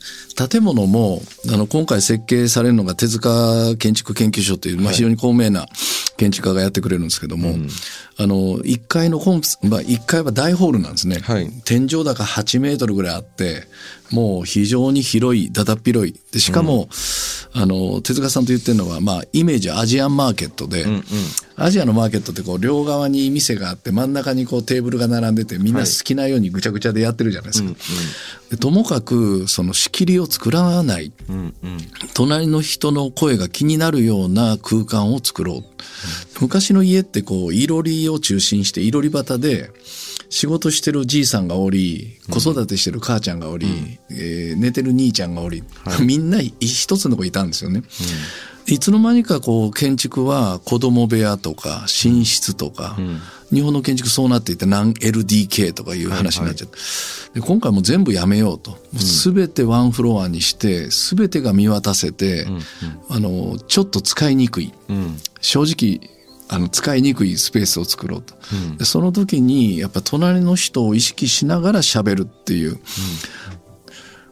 [0.49, 1.21] 建物も、
[1.53, 5.67] あの、今回設計されるのが手塚建築研究所という、まあ、非常に高名な
[6.17, 7.55] 建築家がやってくれるんですけども、
[8.19, 11.19] あの、1階のコンプ、まあ、1階は大ホールなんですね。
[11.21, 13.65] はい天井高8メートルぐらいあって、
[14.11, 16.15] もう非常に広い、だだっ広い。
[16.33, 16.89] で、しかも、
[17.53, 20.85] あの、手塚さんと言ってるのは、まあ、イメージはアジアンマーケットで、
[21.57, 27.71] アジアのマーケットってこう、両側に店があって、真ん中にこうテーブルが並んでて、みんな好きなようにぐちゃぐちゃでやってるじゃないですか。
[28.51, 31.13] でともかく、その仕切りを作らない。
[32.15, 35.65] 隣の人の声が気になるような空間を作ろう。
[36.41, 39.71] 昔の家ってこう、いろりを中心して、いろり端で、
[40.29, 45.63] 仕事してるじいさんがおり、子育てしてる母ちゃんがおり、えー寝てる兄ちゃんがおり、
[46.01, 47.83] みんな一つのとこいたんですよね。
[48.69, 52.97] いつの間にかこう建築は子供部屋とか寝室とか、
[53.53, 56.77] 日本の建築そうなっていて何 LDK とかいう話になっちゃって、
[57.35, 58.77] で今回も全部やめようと。
[58.99, 62.47] すべてワンフロアにして、すべてが見渡せて、
[63.09, 64.73] あの、ちょっと使いにくい。
[65.41, 66.11] 正直、
[66.49, 68.35] あの、使いにくいスペースを作ろうと。
[68.79, 72.79] でその時に、やっぱ隣の人を意識しながら喋るっていう。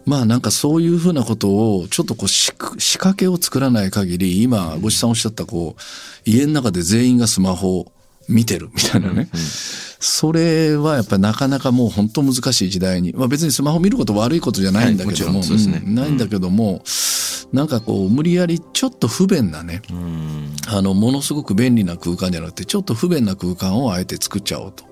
[0.07, 5.81] まあなんかそういうふうなことをちょっとこう仕仕掛けを作らない限り今ごちさんおっしゃったこう
[6.25, 7.93] 家の中で全員がスマホを
[8.29, 9.29] 見てるみたいなね、
[10.01, 15.43] それはやっぱりなかなかもう本当難しい時代に、まあ、別にスマホ見ること悪いことじゃないんだけども,、
[15.85, 16.83] ないんだけども、
[17.53, 19.83] なんかこう無理やりちょっと不便なね、
[20.69, 24.85] あのものすごく便利な空間じゃなくてちょっと不便な空間をあえて作っちゃおうと、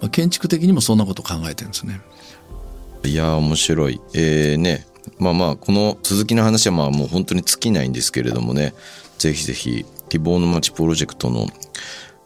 [0.00, 2.00] まあ、建築的にもそんなことを考えてるんですね。
[3.04, 4.00] いやー面白い。
[4.14, 4.86] えー、ね。
[5.18, 8.74] まあまあ、この続きの話はまあもう本当に尽きないんですけれどもね、
[9.18, 11.46] ぜひぜひ、希望の街プロジェクトの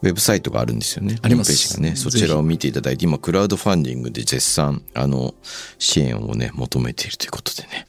[0.02, 1.16] ウェブサイトがあるんですよね。
[1.22, 1.96] ありますページがね。
[1.96, 5.34] そちらを見ていただいて、今、クラウドファンディングで絶賛、あの、
[5.78, 7.86] 支援をね、求めているということでね。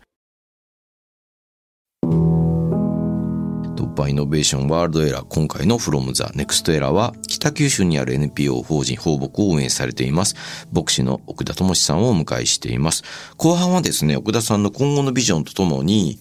[3.92, 10.36] 突破イノベーションワールドエラー今回の From the Next Era は北九州にある NPO 法人放牧を運営されています。
[10.72, 13.04] 牧師の奥田智さんをお迎えしています。
[13.36, 16.18] 後半はですね奥田さんの今後のビジョンとともに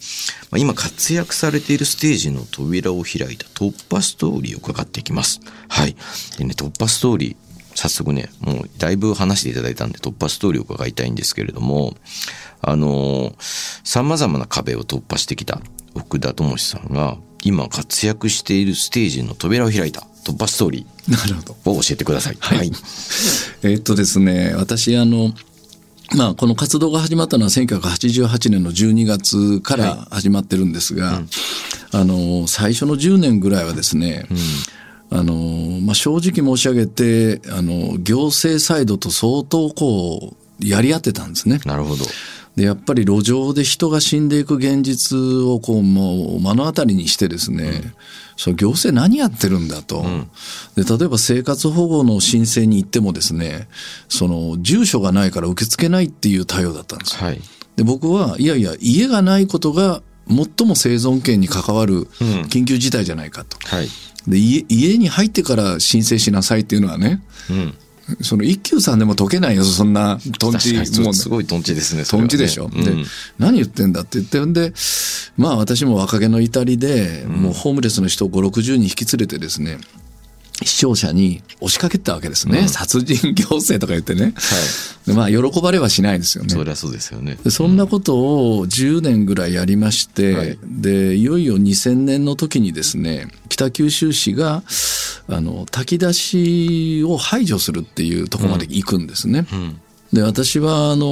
[0.57, 5.41] 今活躍されているステージの扉を開いた突破ストーリーを伺っていきます。
[5.69, 5.95] はい。
[6.39, 7.37] でね突破ストーリー
[7.77, 11.95] 早速ね、もうだいぶ話していただいたんで突破ストーリーを伺いたいんですけれども、
[12.63, 13.33] あの、
[13.85, 15.61] 様々な壁を突破してきた
[15.95, 22.37] 奥田智さんが今活躍しているステージの扉を開いた突破ストーリなるほどーを教えてください。
[22.40, 22.70] はい。
[23.62, 25.35] えっとですね、私、あの、
[26.16, 31.22] まあ、この活動が始まったのは1988年の12月から始まってるんですが、
[31.92, 34.26] あの、最初の10年ぐらいはですね、
[35.11, 41.61] あの、まあ、正直申し上げて、あの、行政サイドと相当こう、やり合ってたんですね。
[41.64, 42.05] なるほど。
[42.61, 47.94] で、やっぱり路上で人が死んでいく現実をこう、もう目の当たりにしてですね、
[48.37, 50.05] その行政何やってるんだと、
[50.77, 50.85] で。
[50.85, 53.66] 例えば生活保護の申請に行ってもですね、
[54.11, 57.25] その住所がないから受け付けないっていう対応だったんですよ。
[57.25, 57.40] はい。
[57.77, 62.09] で、僕は、いやいや、家がないことが最も生存権に関わる
[62.51, 63.57] 緊急事態じゃないかと。
[63.75, 63.88] はい。
[64.29, 67.75] で家家に入ってから申請しなさいっていうのはね、うん。
[68.20, 72.05] その一休さんでも解けないよ、そんなトンチ確かにもうすごいトンチですね。
[72.05, 72.66] それはねトンチでしょ。
[72.66, 72.92] うんで、
[73.38, 74.73] 何言ってんだって言ってんで、
[75.37, 79.79] まあ私も若気の至りで、もうホームレスの人を5、60人引き連れてですね、
[80.62, 82.68] 視聴者に押しかけてたわけですね。
[82.68, 84.35] 殺人行政とか言ってね。
[85.07, 86.51] でまあ、喜ばれはしないですよね。
[86.51, 87.38] そりゃそうですよね。
[87.42, 94.62] でそんなことを10年ぐらいやりまして、はいで、いよいよ2000年の時にですね、北九州市が、
[95.29, 99.46] あの、炊き出しを排除するっていうところまで行くんですね。
[99.53, 99.81] うん。
[100.12, 101.07] で私はあの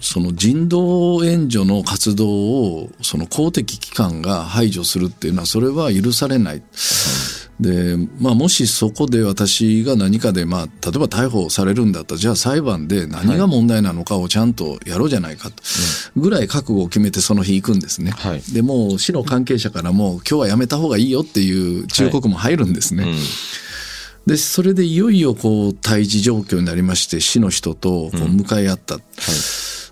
[0.00, 6.62] その人道援助の活動をその公的機関が排除するっていうのはそれは許されない。
[7.60, 15.62] でまあ、もしそこで私が何かで、まあ、例えば逮捕されるんだったらじゃあ裁判で何が問題なのかをちゃんとやろうじゃないかと
[16.16, 18.10] ぐらい覚悟を決めてその日行くんですね。
[18.10, 18.42] はい。
[18.52, 23.04] でもう市の関係者からも今日はやめた方がいいよっていう忠告も入るんですね。
[23.04, 23.14] うん。
[24.26, 28.98] でそれでいよいよこう対峙状況になりまして市の人とこう向かい合った、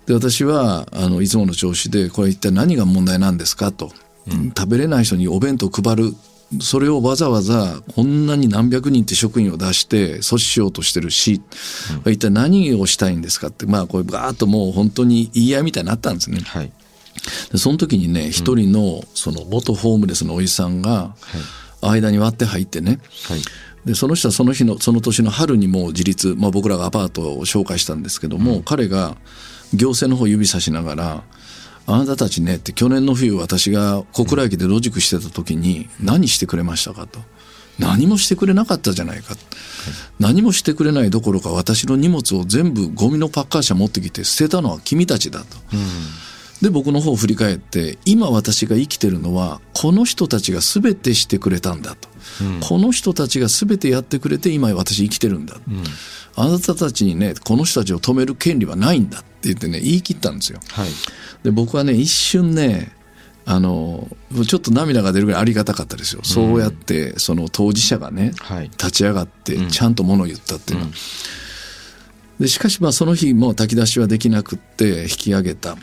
[0.05, 3.91] で私はあのいつもの調子でこれ一体何が問題なんですかと、
[4.55, 6.13] 食べれない人にお弁当配る
[6.61, 11.41] それをわざわざこんなに何百人って職員を出して阻止しようとしてるし、
[12.05, 16.39] 一体何をしたいんですかってまあこれガーッともう本当に言い合いみたいになったんですね。
[16.41, 16.71] はい。
[17.51, 21.15] でその時にね一人のその元ホームレスのおじさんが
[21.81, 23.41] 間に割って入ってね、はい。
[23.85, 29.15] でその人はその日のその年の春にもう自立、まあ、僕らがアパートを紹介したんですけども、彼が
[29.73, 31.23] 行政の方を指さしながら
[31.87, 37.19] 「あなたたちね」って去年の冬私が小倉駅で野宿してた時に何してくれましたかと。
[37.77, 39.35] 何もしてくれなかったじゃないか、
[40.17, 45.57] 何もしてくれないどころか私の荷物を全部ゴミのパッカー車持ってきて捨てたのは君たちだと。
[46.61, 52.07] で僕の方を振り返って今私が生きてるのはこの人たちが全てしてくれたんだと、
[52.61, 55.57] この人たちが全てやってくれて今私生きてるんだ、
[56.37, 60.59] あなたたちにねこの人たちを止める権利はないんだ言ってね言い切ったんですよ。
[60.71, 60.89] はい。
[61.43, 62.91] で僕はね一瞬ね
[63.45, 64.07] あの
[64.47, 68.63] ちょっと涙が出るぐらいありがたかったですよ、そうやってその当事者がねはい。
[68.69, 70.85] 立ち上がってちゃんとものを言ったっていうの。
[70.85, 70.91] は、
[72.39, 75.77] でしかしまあその日もう炊き出しはできなくって引き上げた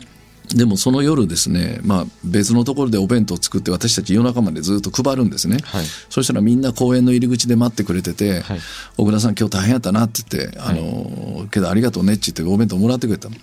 [0.49, 5.85] でもその夜ですね、まあ、別のところでお弁当を作って私たち夜中までずっと配るんですね、はい。
[6.09, 8.59] そしたらみんな公園の入り口で待ってくれててはい
[8.97, 13.35] 「小倉さん今日大変やったな」って言って「あのけどありがとうね」って言ってお弁当もらってくれたの。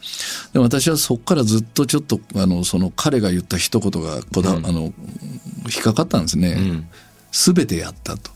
[0.52, 4.92] で私はそこからずっとちょっとあのその彼が言った一言がこだ、あの
[5.66, 6.88] 引っかかったんですね、ん
[7.32, 8.30] 全てやったと。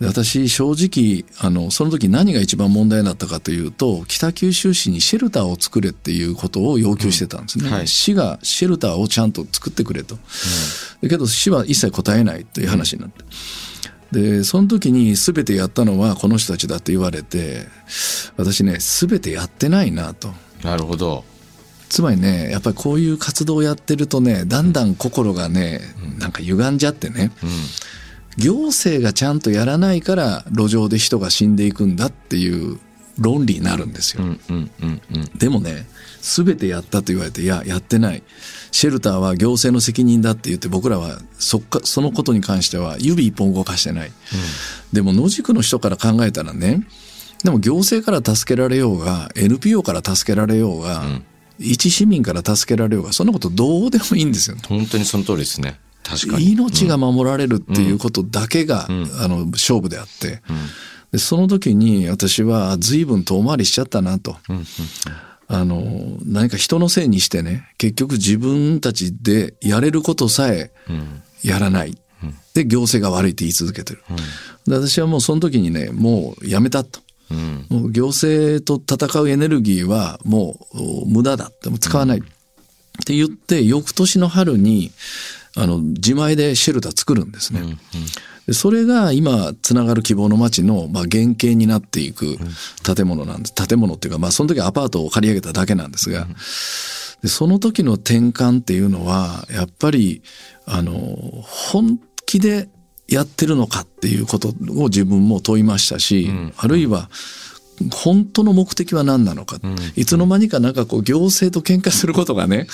[0.00, 7.72] で私正直あのその時何が一番問題だったかというと北九州市にシェルターを作れっていうことを要求してたんですね、うん。
[7.72, 7.88] はい。
[7.88, 10.16] 市がシェルターをちゃんと作ってくれと、
[11.02, 13.24] だけど市は一切答えないという話になって、
[14.12, 17.66] でその時に全てやったのはこの人たちだって言われて
[18.36, 20.30] 私ね全てやってないなと。
[20.62, 21.24] なるほど。
[21.88, 25.80] つまりねやっぱりこういう活動をやってるとねだんだん心がね
[26.18, 27.48] なんか歪んじゃってね、うん。
[28.38, 32.78] 行政がちゃんとやらないから路上で人が死んでいくんだっていう
[33.18, 34.22] 論理になるんですよ。
[34.22, 35.24] うんうんうんうん。
[35.36, 35.86] でもね
[36.22, 38.22] 全てやったと言われていややってない
[38.70, 44.12] シェルターは行政の責任だって言って僕らはそっかそのことに関しては指一本動かしてない、
[44.92, 46.86] でも野宿の人から考えたらね
[47.42, 51.04] でも行政から助けられようが NPO から助けられようが、
[51.58, 54.56] 一市民から助けられようがそんなことどうでもいいんですよ。
[54.68, 55.78] 本当にその通りですね。
[56.08, 56.52] 確かに。
[56.52, 58.88] 命が守られるっていうことだけが、あ
[59.28, 60.42] の勝負であって、
[61.12, 64.36] でその時に私は随分遠回りしちゃったなと。
[65.50, 70.70] あの何か人のせいにしてね結局自分たちでやれることさえ
[71.42, 71.96] やらない、
[72.54, 74.02] で行政が悪いって言い続けてる、
[74.66, 77.00] で私はもうその時にねもうやめたと。
[77.30, 77.66] うん。
[77.68, 82.22] もう行政と戦うエネルギーはもう無駄だってもう使わない、っ
[83.04, 84.90] て言って翌年の春に
[85.58, 87.60] あの自前でシェルター作るんですね。
[88.46, 92.38] でそれが今つながる希望の街の、まあ、原型になっていく
[92.82, 93.54] 建物なんです。
[93.54, 96.26] 建物っていうか、まあ、その時はアパートを借り上げただけなんですが、
[97.22, 100.22] でその時の転換っていうのはやっぱり
[100.64, 100.92] あの
[101.42, 102.68] 本気で
[103.08, 107.10] やってるのかっていうことを自分も問いましたし、あるいは
[107.92, 109.58] 本当の目的は何なのか、
[109.96, 112.66] いつの間にかなんかこう行政と喧嘩することがね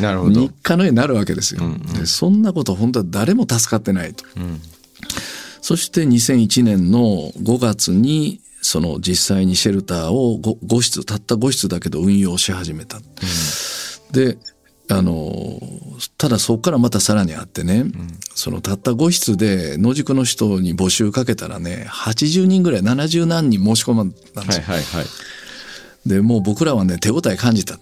[0.00, 0.50] なるほど日。
[0.62, 1.62] 課のようになるわけですよ。
[1.98, 4.24] でそんなこと本当は誰も助かってないと。
[5.60, 13.00] そして2001年の5月にその実際にシェルターを 5, 室たった5室だけど運用し始めた。
[14.12, 14.38] で
[14.92, 15.58] あの
[16.18, 17.84] ただそこからまたさらにあってね、
[18.34, 24.64] そのたった5室で野宿の人に募集かけたらね80人ぐらい70何人申し込まんだんですよ。
[24.64, 26.08] はいはいはい。
[26.08, 27.78] でもう僕らはね手応え感じた。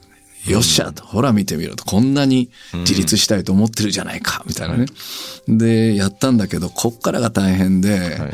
[0.47, 4.87] よっしゃと、ほら見てみろと、こんなに自立したいと思ってるじゃないか、みたいなね。
[5.49, 8.33] で、やったんだけど、こっからが大変で、はい。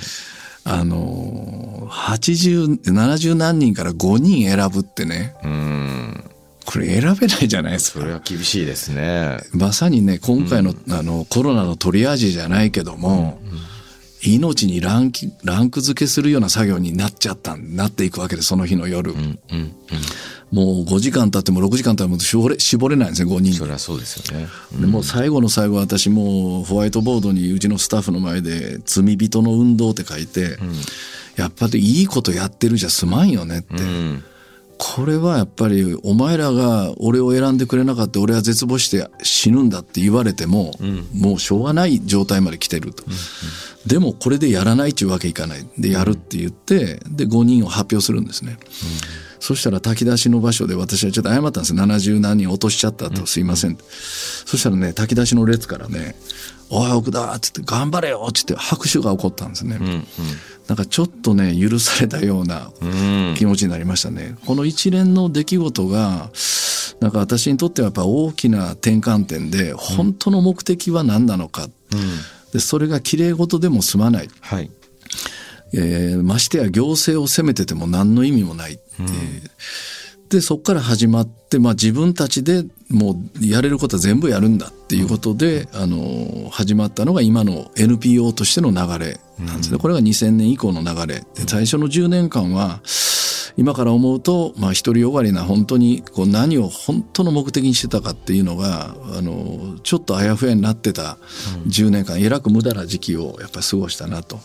[0.62, 6.24] あの、80、70何人から5人選ぶってね、うん
[6.66, 8.00] これ選べないじゃないですか。
[8.00, 9.38] それは厳しいですね。
[9.52, 13.40] まさにね、今回の,、あのコロナのトリアージじゃないけども、
[14.22, 19.12] 命にランキランク付けするような作業になっちゃった、なっていくわけで、その日の夜。
[19.12, 19.76] うんうんうん。
[20.52, 23.54] もう5時間経っても6時間経っても絞れ絞れないんですね、5人。
[23.54, 24.48] それはそうですよね。
[24.80, 30.58] でもう最後の最後私もうホワイトボードにうちのスタッフの前で「罪人の運動」って書いて、
[31.36, 34.24] やっぱりいいことやってるじゃすまんよねって、うん
[34.78, 40.74] これはやっぱりお前らが俺を選んでくれなかった俺は絶望して死ぬんだって言われても、
[41.14, 43.04] もうしょうがない状態まで来てると、
[43.86, 45.66] でもこれでやらないっていうわけいかない。
[45.78, 48.58] でやるって言ってで5人を発表するんですね、
[49.40, 51.74] そしたら炊き出しの場所で私はちょっと謝ったんです。
[51.74, 53.72] よ70何人落としちゃったと、すいません。
[53.72, 56.16] ってそしたらね炊き出しの列からね
[56.68, 60.06] 「おい奥田」っつって「頑張れよ」っつって拍手が起こったんですね、うん
[60.68, 63.34] なんかちょっとね許されたようなうん。
[63.36, 64.36] 気持ちになりましたね。
[64.46, 66.30] この一連の出来事が
[67.00, 71.68] なんか私にとってはやっぱ大きな転換点で本当の目的は何なのか、
[72.52, 74.70] でそれが綺麗事でも済まない、はい。
[75.74, 79.50] えーましてや行政を責めてても何の意味もない、えー
[80.28, 91.20] でそこから始まって、まあ、自分たちでもうやれることは全部やるんだっていうことで、あの始まったのが今の NPO としての流れなんですね、これが2000年以降の流れ。
[91.20, 92.80] で最初の10年間は
[93.58, 101.16] 今から思うと、まあ、独りよがりな本当にこう何を本当の目的にしてたかっていうのがあのちょっとあやふやになってた
[101.66, 104.38] 10年間えらく無駄な時期をやっぱり過ごしたなと。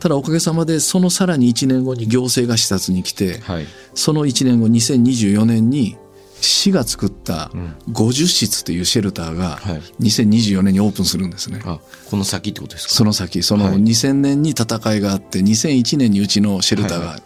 [0.00, 3.66] ただおかげさまでそのさらに1年後に行政が視察に来て、はい。
[3.94, 5.96] その1年後2024年に
[6.40, 7.50] 市が作った
[7.92, 9.80] 50室というシェルターがはい。
[10.00, 11.62] 2024年にオープンするんですね。
[11.64, 11.78] あ
[12.10, 12.94] この先ってことですか？
[12.94, 13.44] その先。
[13.44, 13.76] そのはい。
[13.76, 17.22] 2000年に戦いがあって2001年にうちのシェルターが、はい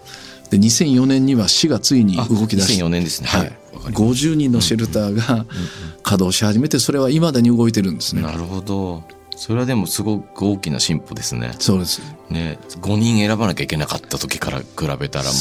[0.50, 2.84] で2004年には市がついにあ動き出して。
[2.84, 3.28] 2004年ですね。
[3.28, 3.48] ははい。
[3.48, 5.46] いわかりま50人のシェルターが
[6.02, 8.22] 稼働し始めてそれはいまだに動いてるんですね。
[8.22, 9.02] なるほど。
[9.36, 11.52] それはでもすごく大きな進歩ですね。
[11.60, 12.00] そうです。
[12.28, 14.64] ね5人選ばなきゃいけなかった時から比
[14.98, 15.32] べたらもう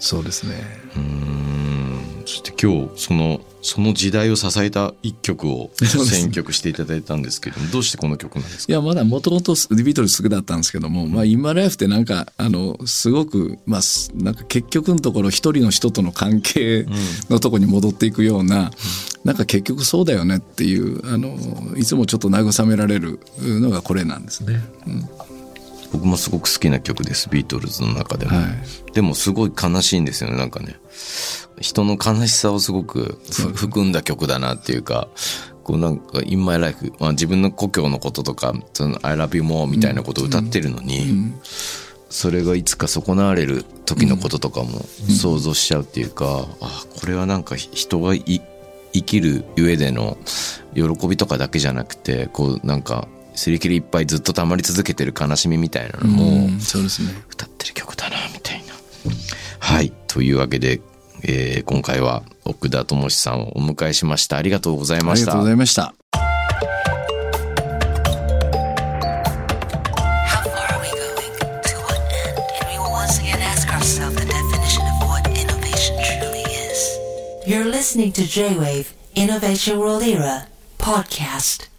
[0.00, 0.54] そうですね。
[0.96, 1.59] うーん
[2.20, 8.72] そして今日そのその時代を支えた一曲を選曲していただいたんですけどもどうしてこの曲なんですか？
[8.72, 16.86] いや、まだもともとビートルズ好きだったんですけども、まあ、インマライフってなんか、あの、すごく、まあ、すなんか結局のところ一人の人との関係
[17.28, 18.70] のとこに戻っていくような、
[19.24, 21.36] なんか結局そうだよねっていう、あの、
[21.76, 24.62] いつもちょっと慰められるのがこれなんですね。
[24.86, 25.08] うん。
[25.92, 28.92] 僕もすごく好きな曲ですビートルズの中でも、はい。
[28.92, 30.76] でもすごい悲しいんですよねなんかね
[31.60, 35.08] 人の悲しさをすごくふ含んだ曲だなっていうか
[35.62, 41.32] こうなんか「In My Life」まあ、自分の故郷のこととか「その I love you more」みたいなことを歌ってるのに、
[42.08, 48.42] それがいつか損なわれる時のこととかも想像しちゃうっていうか、あこれはなんか人がい
[48.92, 50.18] 生きる上での
[50.74, 57.10] 喜びとかだけじゃなくてこうなんか擦り切りいっぱいずっと溜まり続けてる悲しみみたいなのも、うんそうですね。
[57.30, 58.74] 歌ってる曲だなみたいな。
[59.60, 60.80] はいというわけで、
[61.22, 65.94] えー今回は奥田智さんをお迎えしましたありがとうございましたありがとうございました。
[77.46, 80.46] You're listening to J-Wave Innovation World Era
[80.78, 81.69] podcast.